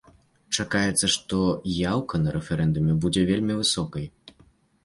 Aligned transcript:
Чакаецца, 0.61 1.09
што 1.15 1.41
яўка 1.91 2.21
на 2.23 2.33
рэферэндуме 2.39 2.97
будзе 3.05 3.25
вельмі 3.33 3.59
высокай. 3.61 4.09